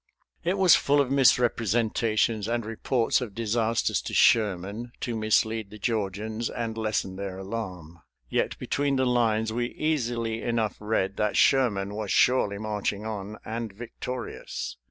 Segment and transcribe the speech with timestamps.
[0.43, 6.49] It was full of misrepresentations and reports of disasters to Sherman, to mislead the Georgians
[6.49, 7.99] and lessen their alarm.
[8.27, 13.71] Yet between the lines we easily enough read that Sherman was surely marching on, and
[13.73, 14.75] victorious.